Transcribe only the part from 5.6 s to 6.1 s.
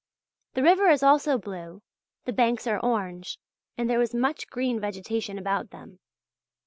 them.